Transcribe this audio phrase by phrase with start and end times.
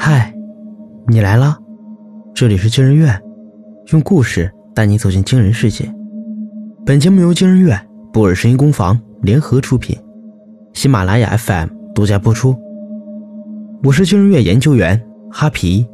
[0.00, 0.32] 嗨，
[1.08, 1.58] 你来了，
[2.32, 3.20] 这里是惊人院，
[3.90, 5.92] 用故事带你走进惊人世界。
[6.86, 7.76] 本节目由惊人院、
[8.12, 9.98] 布尔声音工坊联合出品，
[10.72, 12.56] 喜马拉雅 FM 独家播出。
[13.82, 15.84] 我是惊人院研究员哈皮，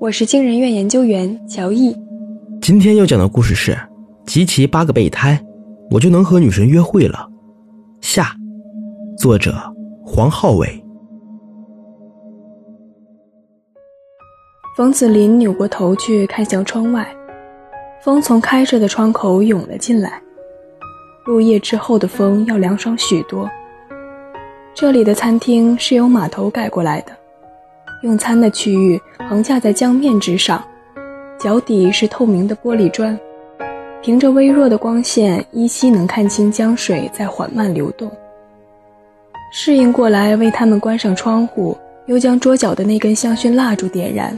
[0.00, 1.96] 我是惊人院研究员乔毅。
[2.60, 3.78] 今天要讲的故事是
[4.26, 5.40] 集齐八个备胎，
[5.92, 7.30] 我就能和女神约会了。
[8.00, 8.34] 下，
[9.16, 9.54] 作者
[10.04, 10.83] 黄浩伟。
[14.76, 17.06] 冯子林扭过头去看向窗外，
[18.02, 20.20] 风从开着的窗口涌了进来。
[21.24, 23.48] 入夜之后的风要凉爽许多。
[24.74, 27.12] 这里的餐厅是由码头改过来的，
[28.02, 30.60] 用餐的区域横架在江面之上，
[31.38, 33.16] 脚底是透明的玻璃砖，
[34.02, 38.10] 凭着微弱的光线，依稀能看清江水在缓慢流动。
[39.52, 44.36] 适应过来，为他们关上窗户，又将桌角的那根香薰蜡烛点燃。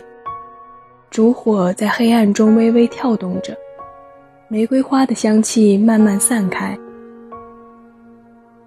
[1.17, 3.57] 烛火在黑暗中微微跳动着，
[4.49, 6.79] 玫瑰花的香气慢慢散开。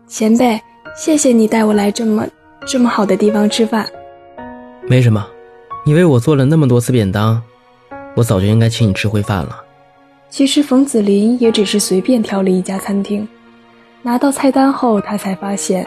[0.07, 0.59] 前辈，
[0.97, 2.25] 谢谢你带我来这么
[2.65, 3.87] 这么好的地方吃饭。
[4.87, 5.23] 没什么，
[5.85, 7.39] 你为我做了那么多次便当，
[8.15, 9.63] 我早就应该请你吃回饭了。
[10.31, 13.27] 其实冯子林也只是随便挑了一家餐厅，
[14.01, 15.85] 拿到菜单后，他才发现，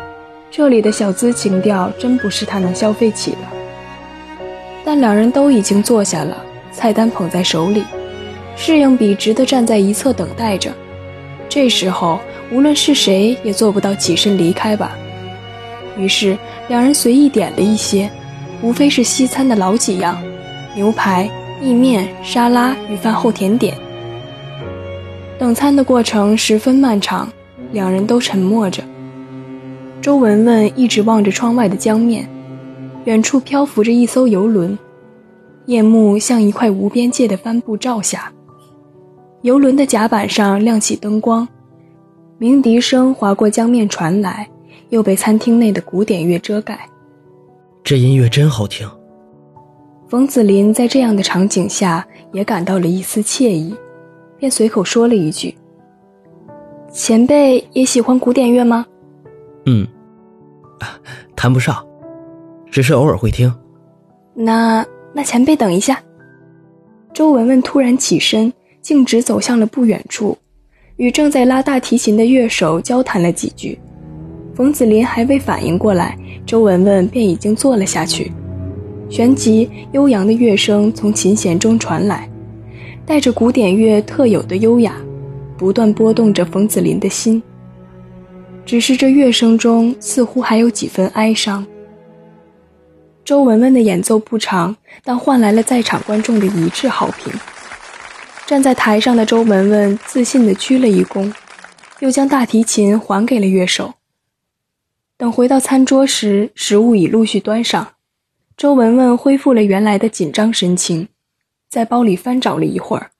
[0.48, 3.39] 这里的小资情调真不是他能消费起的。
[4.84, 6.37] 但两人都已经坐下了。
[6.73, 7.84] 菜单捧在手里，
[8.56, 10.73] 适应笔直地站在一侧等待着。
[11.48, 12.19] 这时候，
[12.51, 14.97] 无论是谁也做不到起身离开吧。
[15.98, 16.37] 于是，
[16.69, 18.11] 两人随意点了一些，
[18.62, 20.17] 无非是西餐的老几样：
[20.75, 23.77] 牛排、意面、沙拉与饭后甜点。
[25.39, 27.31] 等餐的过程十分漫长，
[27.73, 28.83] 两人都沉默着。
[30.00, 32.27] 周文文一直望着窗外的江面，
[33.05, 34.78] 远处漂浮着一艘游轮。
[35.67, 38.33] 夜幕像一块无边界的帆布罩下，
[39.43, 41.47] 游轮的甲板上亮起灯光，
[42.39, 44.49] 鸣笛声划过江面传来，
[44.89, 46.78] 又被餐厅内的古典乐遮盖。
[47.84, 48.89] 这音乐真好听。
[50.09, 53.75] 冯子林在这样的场景下也感到了一丝惬意，
[54.39, 55.55] 便随口说了一句
[56.93, 58.84] ：“前辈也喜欢古典乐吗
[59.67, 59.87] ？”“嗯，
[61.37, 61.87] 谈不上，
[62.71, 63.53] 只是偶尔会听。”
[64.34, 64.84] 那。
[65.15, 66.03] 那前辈等一下。
[67.12, 70.37] 周文文突然起身，径直走向了不远处，
[70.97, 73.78] 与正在拉大提琴的乐手交谈了几句。
[74.55, 78.33] 冯子林还未反应过来，周文文便已经坐了下去。
[79.11, 82.28] 旋即，悠扬的乐声从琴弦中传来，
[83.05, 84.97] 带着古典乐特有的优雅，
[85.59, 87.43] 不断拨动着冯子林的心。
[88.65, 91.67] 只是这乐声中似乎还有几分哀伤。
[93.25, 97.33] 周文文的演奏不长，但换来了在场观众的一致好评。
[98.47, 101.33] 站在台上的周文文自信地鞠了一躬，
[102.00, 103.94] 又将大提琴还给了乐手。
[105.16, 107.94] 等回到餐桌时，食物已陆续端上。
[108.56, 111.09] 周文文恢复了原来的紧张神情，
[111.69, 113.12] 在包里翻找了一会儿，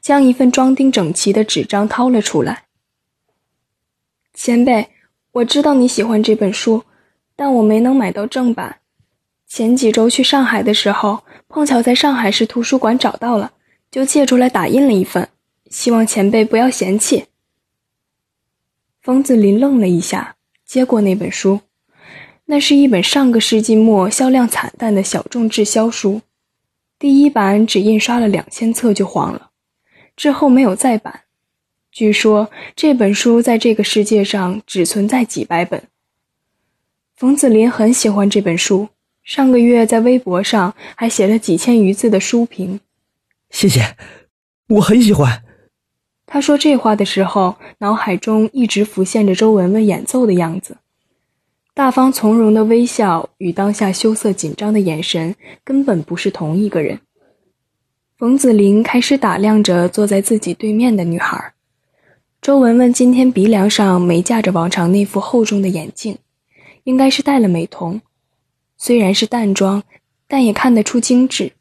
[0.00, 2.64] 将一份装订整齐的纸张掏了出来。
[4.34, 4.90] 前辈，
[5.32, 6.84] 我知道你喜欢这本书，
[7.34, 8.77] 但我没能买到正版。
[9.48, 13.52] 前几周去上海的时候，碰巧在上海市图书馆找到了，
[13.90, 15.26] 就借出来打印了一份，
[15.70, 17.24] 希望前辈不要嫌弃。
[19.00, 20.36] 冯子林愣了一下，
[20.66, 21.60] 接过那本书，
[22.44, 26.20] 那是一本上个世纪末销量惨淡的小众滞销书，
[26.98, 29.50] 第一版只印刷了两千册就黄了，
[30.14, 31.22] 之后没有再版。
[31.90, 35.82] 据说这本书在这个世界上只存在几百本。
[37.16, 38.90] 冯子林很喜欢这本书。
[39.28, 42.80] 上个月在微博上还写了几千余字的书评，
[43.50, 43.94] 谢谢，
[44.68, 45.44] 我很喜欢。
[46.24, 50.78] 他说这话的时候，脑海中一直浮现着周文文演奏的样子，
[51.74, 56.98] 大方从容的微笑与当下羞涩紧张的眼神根本不是同一个人。
[58.16, 61.52] 冯子林开始打量着坐在自己对面的女孩，
[62.40, 66.16] 周文文今天鼻梁上没架着往常那副厚重的眼镜，
[66.84, 68.00] 应该是戴了美瞳。
[68.78, 69.82] 虽然是淡妆，
[70.26, 71.52] 但也看得出精致。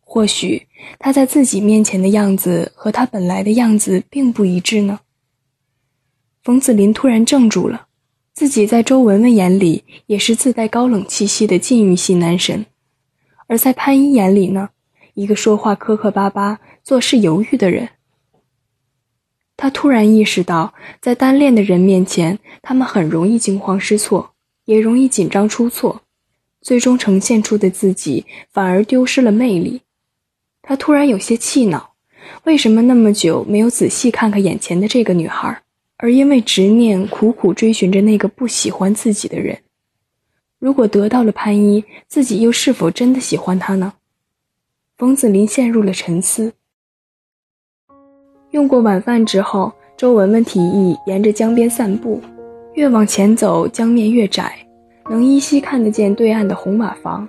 [0.00, 0.66] 或许
[0.98, 5.00] 他在自己面前的样子和他本来的样子并不一致呢。
[6.42, 7.86] 冯子林突然怔住了，
[8.32, 12.64] 自己在周文文眼里也是自带高冷气息的禁欲系男神，
[13.46, 14.70] 而在潘一眼里呢，
[15.14, 17.90] 一个说话磕磕巴巴、做事犹豫的人。
[19.58, 20.72] 他突然意识到，
[21.02, 24.32] 在单恋的人面前，他们很容易惊慌失措，
[24.64, 26.02] 也容易紧张出错。
[26.68, 29.80] 最终呈现出的自己反而丢失了魅力。
[30.60, 31.94] 他突然有些气恼，
[32.44, 35.62] 为什么那么久没有仔细看看眼前的这个女孩，
[35.96, 39.60] 而因为执念苦苦追寻着那个不喜欢自己的人？
[40.58, 43.94] 如果得到了潘一，自己又是否真的喜欢他呢？
[44.98, 46.52] 冯子林陷入了沉思。
[48.50, 52.20] 用过晚饭之后，周文文提议沿着江边散步。
[52.74, 54.67] 越往前走，江面越窄，
[55.08, 57.26] 能依稀看得见对岸的红瓦房。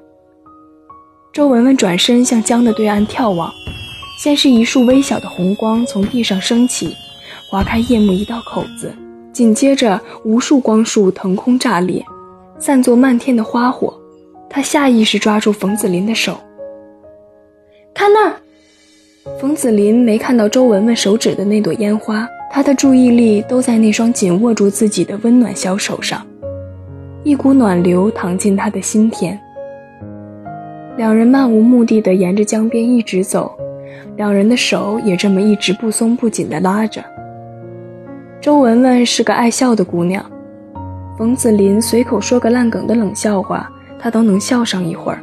[1.32, 3.52] 周文文转身向江的对岸眺望，
[4.18, 6.96] 先是一束微小的红光从地上升起，
[7.50, 8.94] 划开夜幕一道口子，
[9.32, 12.04] 紧接着无数光束腾空炸裂，
[12.58, 13.94] 散作漫天的花火。
[14.50, 16.38] 他下意识抓住冯子林的手，
[17.94, 18.36] 看那儿。
[19.40, 22.28] 冯子林没看到周文文手指的那朵烟花。
[22.52, 26.26] 他的注意力都在那双紧握住自己的温暖小手上，
[27.24, 29.38] 一股暖流淌进他的心田。
[30.96, 33.52] 两人漫无目的的沿着江边一直走，
[34.16, 37.04] 两人的手也这么一直不松不紧的拉着。
[38.40, 40.26] 周文文是个爱笑的姑娘，
[41.18, 43.70] 冯子林随口说个烂梗的冷笑话，
[44.00, 45.20] 她都能笑上一会儿，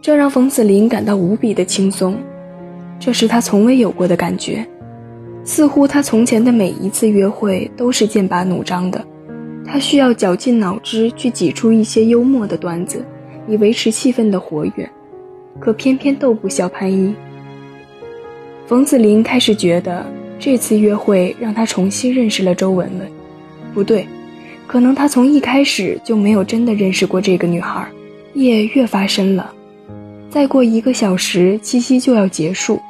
[0.00, 2.16] 这让冯子林感到无比的轻松，
[2.98, 4.66] 这是他从未有过的感觉。
[5.44, 9.02] 似乎他从前的每一次约会都是剑拔弩张的，
[9.66, 13.04] 他需要绞尽脑汁去挤出一些幽默的段子，
[13.46, 14.90] 以维持气氛的活跃，
[15.58, 17.14] 可偏偏逗不笑潘一。
[18.66, 20.04] 冯子林开始觉得
[20.38, 23.10] 这次约会让他重新认识了周文文，
[23.74, 24.06] 不对，
[24.66, 27.86] 可能他从一开始就没有真的认识过这个女孩。
[28.34, 29.52] 夜越发深了，
[30.30, 32.80] 再过一个小时，七夕就要结束。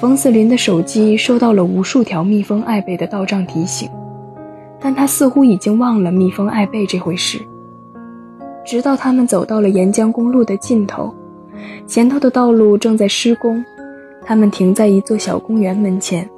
[0.00, 3.90] 冯子林的手机收到了无数条蜜蜂爱贝的到账提醒，
[4.82, 7.40] 但他似乎已经忘了蜜蜂爱贝这回事。
[8.64, 11.14] 直到他们走到了沿江公路的尽头，
[11.86, 13.64] 前头的道路正在施工，
[14.24, 16.28] 他们停在一座小公园门前，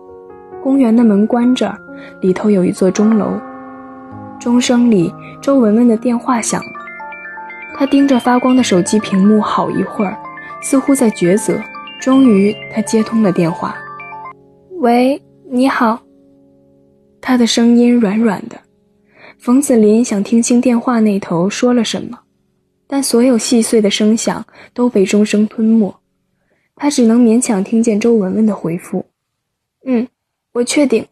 [0.63, 1.75] 公园的门关着，
[2.21, 3.33] 里头有一座钟楼。
[4.39, 6.81] 钟声里，周文文的电话响了，
[7.77, 10.17] 他盯着发光的手机屏幕好一会儿，
[10.61, 11.59] 似乎在抉择。
[12.01, 13.75] 终于，他接通了电话。
[14.81, 15.99] 喂，你好。
[17.27, 18.61] 他的声音软软的。
[19.39, 22.21] 冯子林想听清电话那头说了什么，
[22.87, 25.99] 但所有细碎的声响都被钟声吞没，
[26.75, 29.07] 他只能勉强听见周文文的回复
[29.87, 30.07] ：“嗯，
[30.53, 31.09] 我确定。”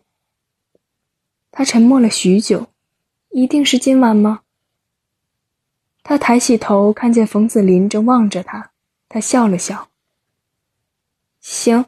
[1.50, 2.66] 他沉默了许久，
[3.30, 4.40] 一定是今晚吗？
[6.02, 8.72] 他抬起头，看见冯子林正望着他，
[9.08, 9.88] 他笑了笑。
[11.40, 11.86] 行，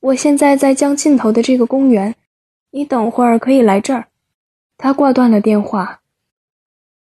[0.00, 2.14] 我现在在江尽头的这个公园，
[2.74, 4.08] 你等会儿可以来这儿。
[4.76, 6.00] 他挂断了电话。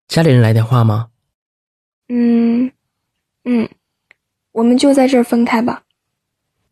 [0.07, 1.09] 家里人来电话吗？
[2.07, 2.71] 嗯，
[3.43, 3.67] 嗯，
[4.53, 5.83] 我们就在这儿分开吧。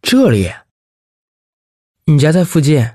[0.01, 0.49] 这里？
[2.05, 2.89] 你家在附近？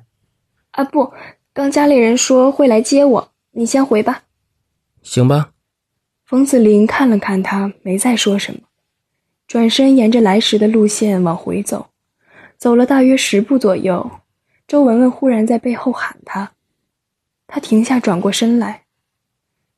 [0.71, 1.13] 啊不，
[1.53, 4.23] 刚家里人说会来接我，你先回吧。
[5.03, 5.53] 行吧。
[6.25, 8.61] 冯子林看了看他，没再说什么，
[9.47, 11.91] 转身沿着来时的路线往回走。
[12.57, 14.11] 走了大约十步左右，
[14.71, 16.53] 周文文忽然在背后喊他，
[17.49, 18.85] 他停下，转过身来。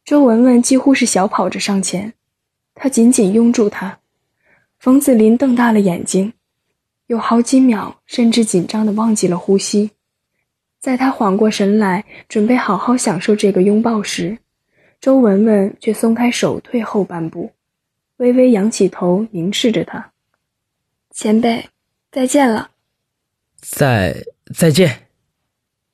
[0.04, 2.12] 周文文几乎是小跑着上前，
[2.74, 4.00] 他紧紧拥住他。
[4.78, 6.34] 冯子林瞪大了眼睛，
[7.06, 9.92] 有好几秒甚至紧张的忘记了呼吸。
[10.78, 14.36] 在他缓过神来，准备好好享受这个拥抱时，
[15.00, 17.50] 周文文却松开手，退后半步，
[18.18, 20.12] 微微仰起头，凝视着他。
[21.12, 21.66] 前辈，
[22.10, 22.71] 再见了。
[23.62, 25.06] 再再见。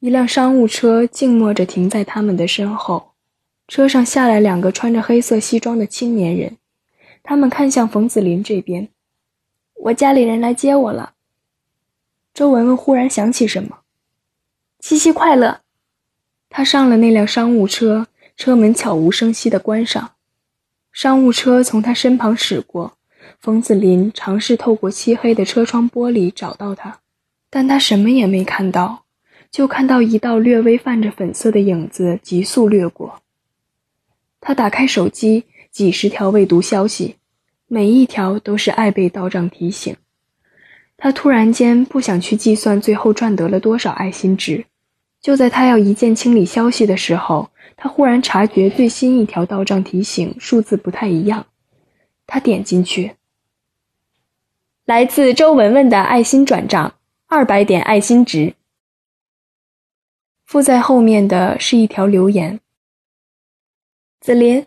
[0.00, 3.12] 一辆商务车静默着停在他们的身后，
[3.68, 6.56] 车上下来两个穿着黑色西装的青年人，
[7.22, 8.88] 他们看向冯子林这边。
[9.75, 11.14] 我家里人来接我了。
[12.32, 13.80] 周文文忽然想起什么，
[14.78, 15.60] 七夕快乐。
[16.48, 18.06] 他上了那辆商务车，
[18.37, 20.12] 车门悄无声息地关上，
[20.92, 22.96] 商务车从他身旁驶过。
[23.40, 27.00] 冯子林尝试透过漆黑的车窗玻璃找到他。
[27.50, 29.05] 但他什么也没看到，
[29.50, 33.23] 就看到一道略微泛着粉色的影子急速掠过。
[34.40, 37.17] 他打开手机，几十条未读消息，
[37.67, 39.97] 每一条都是爱贝到账提醒。
[40.97, 44.67] 他突然间不想去计算最后赚得了多少爱心值。
[45.21, 51.47] 就在他要一键清理消息的时候，他忽然察觉最新一条到账提醒数字不太一样。
[52.26, 53.12] 他点进去，
[54.85, 56.95] 来自周文文的爱心转账。
[57.30, 58.54] 二百点爱心值。
[60.47, 62.58] 附在后面的是一条留言
[64.18, 64.64] ：“子林，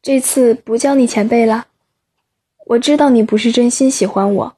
[0.00, 1.66] 这次不叫你前辈了。
[2.64, 4.56] 我知道你不是真心喜欢我，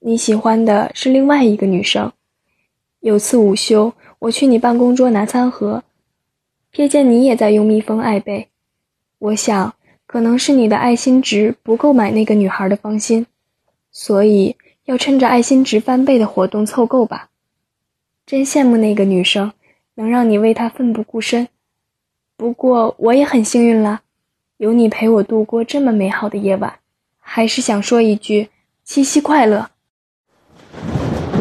[0.00, 2.12] 你喜欢的是另外一个女生。
[2.98, 5.84] 有次午休，我去你办公桌拿餐盒，
[6.72, 8.48] 瞥见你也在用蜜蜂爱贝。
[9.20, 9.72] 我想，
[10.06, 13.24] 可能是你的爱心值不够买那个女孩的芳心，
[13.92, 17.28] 所以要趁着爱心值翻倍的活动凑够吧。
[18.26, 19.52] 真羡慕那个女生，
[19.94, 21.48] 能让你为她奋不顾身。
[22.36, 24.02] 不过我也很幸运啦，
[24.56, 26.74] 有你陪我度过这么美好的夜晚。
[27.18, 28.48] 还是想说一句：
[28.84, 29.70] 七夕快乐。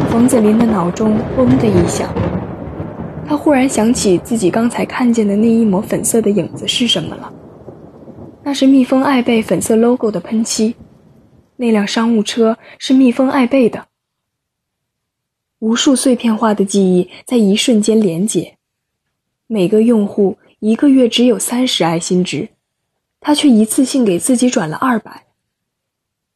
[0.10, 2.08] 冯子林的脑中嗡的一响，
[3.28, 7.34] 他忽然想起自己刚才看见的那一抹粉色的影子是什么了。
[8.44, 10.76] 那是蜜蜂爱贝粉色 logo 的喷漆，
[11.58, 13.88] 那辆商务车是蜜蜂爱贝的。
[15.60, 18.58] 无数碎片化的记忆在一瞬间连结，
[19.48, 22.50] 每个用户一个月只有三十爱心值，
[23.22, 25.26] 他却一次性给自己转了二百。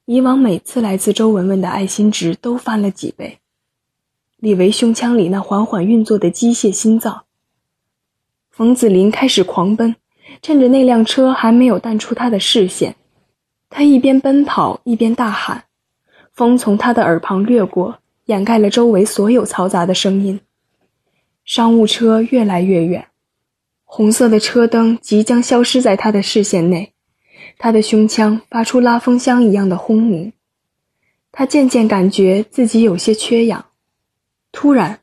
[0.05, 3.39] 以往每次来自周文文的爱心值都翻了几倍，
[4.37, 7.25] 李维胸腔里那缓缓运作的机械心脏。
[8.49, 9.97] 冯子林开始狂奔，
[10.41, 12.95] 趁着那辆车还没有淡出他的视线，
[13.69, 15.65] 他一边奔跑一边大喊，
[16.33, 20.39] 风从他的耳旁掠过，掩盖了周围所有嘈杂的声音。
[21.43, 23.07] 商务车越来越远，
[23.85, 26.93] 红色的车灯即将消失在他的视线内。
[27.57, 30.33] 他的胸腔发出拉风箱一样的轰鸣，
[31.31, 33.65] 他渐渐感觉自己有些缺氧。
[34.51, 34.99] 突然，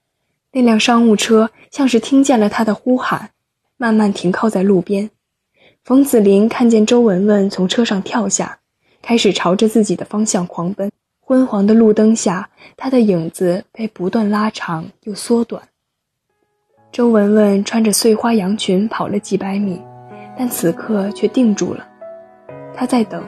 [0.52, 3.30] 那辆商务车像是听见了他的呼喊，
[3.76, 5.10] 慢慢停靠在路边。
[5.84, 8.58] 冯子林看见周文文从车上跳下，
[9.02, 10.90] 开始朝着自己的方向狂奔。
[11.20, 15.62] 昏黄的路灯下，他的影子被不断拉长又缩短。
[16.90, 19.78] 周文文穿着碎花洋裙跑了几百米，
[20.38, 21.86] 但此刻却定住了。
[22.74, 23.22] 他在等，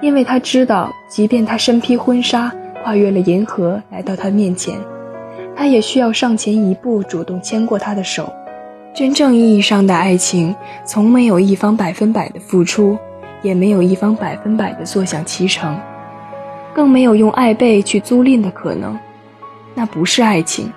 [0.00, 4.78] 因为他知道，即便他身披婚纱，跨越了银河来到他面前，
[5.56, 8.32] 他也需要上前一步，主动牵过他的手。
[8.94, 12.98] 真正意义上的爱情，从没有一方百分百的付出，
[13.40, 15.80] 也没有一方百分百的坐享其成，
[16.74, 18.98] 更没有用爱被去租赁的可能。
[19.74, 20.70] 那不是爱情，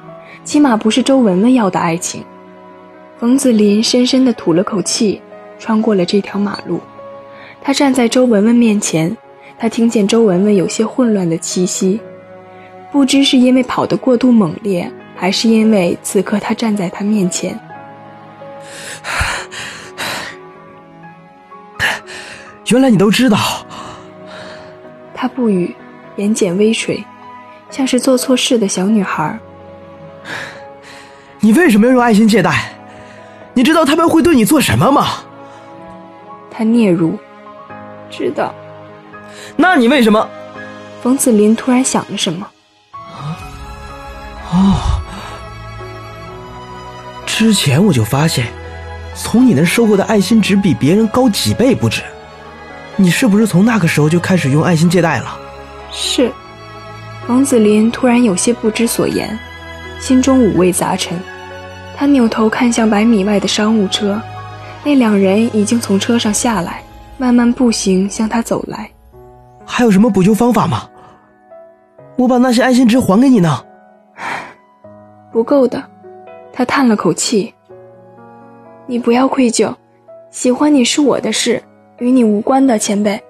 [0.45, 2.23] 起码不是周文文要的爱情。
[3.19, 5.21] 冯子林深深地吐了口气，
[5.59, 6.79] 穿过了这条马路。
[7.61, 9.15] 他站在周文文面前，
[9.59, 11.99] 他听见周文文有些混乱的气息，
[12.93, 17.59] 不知是因为跑得过度猛烈，还是因为此刻他站在他面前。
[22.67, 23.37] 原来你都知道。
[25.13, 25.75] 他不语，
[26.17, 27.03] 眼睑微垂，
[27.69, 29.37] 像是做错事的小女孩。
[31.39, 32.71] 你为什么要用爱心借贷？
[33.53, 35.07] 你知道他们会对你做什么吗？
[36.51, 37.17] 他嗫嚅。
[38.09, 38.53] 知道，
[39.55, 40.27] 那你为什么？
[41.01, 42.47] 冯子林突然想了什么。
[44.51, 45.01] 哦，
[47.37, 48.47] 之前我就发现，
[49.13, 52.01] 从你那收获的爱心值比别人高几倍不止。
[52.95, 55.37] 你是不是从那个时候就开始用爱心借贷了？
[55.91, 56.31] 是。
[57.27, 59.37] 王子林突然有些不知所言，
[59.99, 61.19] 心中五味杂陈。
[61.97, 64.17] 他扭头看向百米外的商务车，
[64.85, 66.81] 那两人已经从车上下来。
[67.17, 68.89] 慢慢步行向他走来，
[69.65, 70.83] 还有什么补救方法吗？
[72.15, 73.61] 我把那些爱心值还给你呢。
[75.33, 75.83] 不够的，
[76.57, 77.53] 他叹了口气。
[78.87, 79.75] 你不要愧疚，
[80.31, 81.61] 喜欢你是我的事，
[81.99, 83.21] 与你无关的，前辈。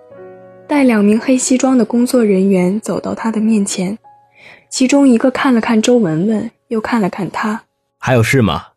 [0.67, 3.97] 带两名黑西装的工作人员走到他的面前，
[4.69, 7.63] 其中一个看了看周文文，又看了看他。
[7.97, 8.67] 还有事吗？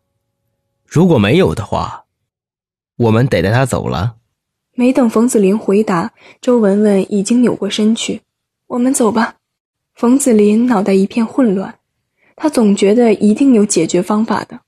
[0.87, 2.05] 如果没有的话，
[2.97, 4.15] 我们得带他走了。
[4.73, 8.21] 没等冯子林回答，周文文已经扭过身去。
[8.65, 9.35] 我们走吧。
[9.93, 11.75] 冯子林脑袋一片混乱，
[12.41, 14.61] 他总觉得一定有解决方法的，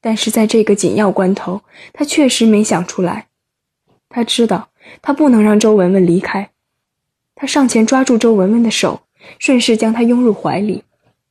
[0.00, 1.60] 但是在这个紧要关头，
[1.92, 3.26] 他确实没想出来。
[4.08, 4.70] 他知道
[5.02, 6.50] 他不能让周文文离开，
[7.34, 9.02] 他上前抓住周文文的手，
[9.38, 10.84] 顺势将她拥入怀里。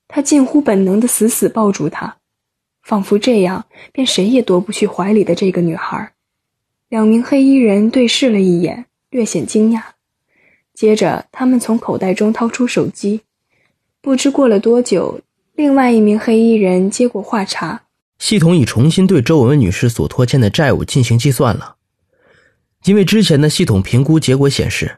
[0.08, 2.18] 他近乎本能地死死抱住她，
[2.84, 6.14] 仿佛这样便谁也夺不去怀里的这个女孩。
[6.90, 9.82] 两名黑衣人对视了一眼，略显惊讶。
[10.76, 13.22] 接着，他们从口袋中掏出手机。
[14.00, 15.20] 不知过了多久，
[15.56, 17.84] 另外一名黑衣人接过话茬
[18.20, 21.78] ：“系统已重新对周文文女士所拖欠的债务进行计算了。
[22.84, 24.98] 因为之前的系统评估结果显示，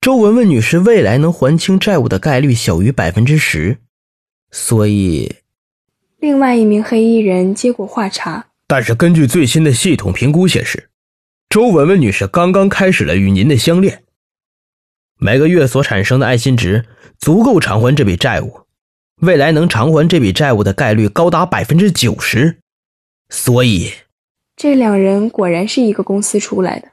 [0.00, 3.78] 周文文女士未来能还清债务的概率小于百分之十，
[4.52, 5.34] 所以……”
[6.20, 10.88] 另外一名黑衣人接过话茬：“但是根据最新的系统评估显示。”
[11.50, 14.04] 周文文女士刚刚开始了与您的相恋，
[15.18, 16.86] 每个月所产生的爱心值
[17.18, 18.60] 足够偿还这笔债务，
[19.20, 22.58] 未来能偿还这笔债务的概率高达百分之九十，
[23.28, 23.92] 所以，
[24.56, 26.88] 这两人果然是一个公司出来的，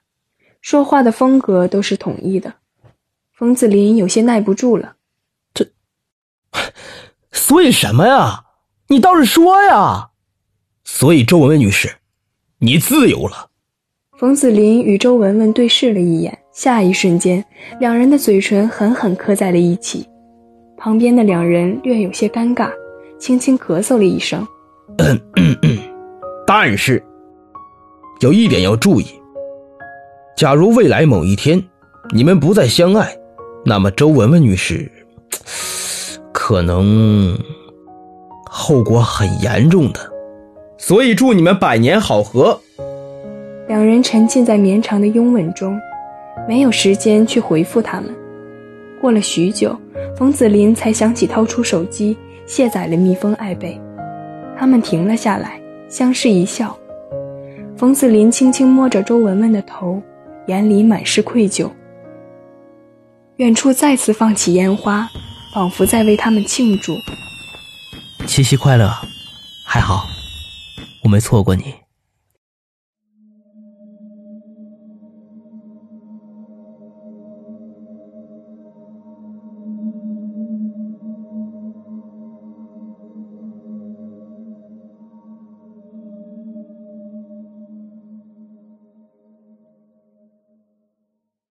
[0.62, 2.54] 说话的风格都是统一的。
[3.34, 4.96] 冯子林有些耐不住了，
[5.54, 5.66] 这，
[7.32, 8.44] 所以什么呀？
[8.90, 10.10] 你倒是说呀！
[10.84, 11.98] 所以周文文女士，
[12.60, 13.50] 你自由了。
[14.18, 17.46] 冯子林与周文文对视了一眼，下一瞬间，
[17.80, 20.08] 两人的嘴唇狠狠磕在了一起。
[20.78, 22.70] 旁边的两人略有些尴尬，
[23.18, 24.48] 轻轻咳嗽了一声。
[26.46, 27.04] 但是，
[28.22, 29.06] 有一点要注意：
[30.38, 31.62] 假如未来某一天
[32.14, 33.12] 你们不再相爱，
[33.66, 34.90] 那么周文文女士
[36.32, 37.38] 可能
[38.46, 40.00] 后果很严重的。
[40.78, 42.58] 所以祝你们百年好合。
[43.68, 45.78] 两人沉浸在绵长的拥吻中，
[46.48, 48.16] 没有时间去回复他们。
[49.02, 49.76] 过了许久，
[50.16, 53.80] 冯子林才想起掏出手机卸载了蜜蜂爱贝。
[54.58, 56.78] 他们停了下来，相视一笑。
[57.76, 60.02] 冯子林轻轻摸着周文文的头，
[60.48, 61.70] 眼里满是愧疚。
[63.36, 65.08] 远处再次放起烟花，
[65.54, 66.94] 仿佛在为他们庆祝。
[68.26, 68.92] 七夕快乐，
[69.64, 70.08] 还好，
[71.04, 71.76] 我没错过你。